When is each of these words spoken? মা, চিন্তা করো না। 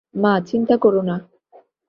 মা, 0.15 0.33
চিন্তা 0.45 0.75
করো 0.77 1.01
না। 1.01 1.15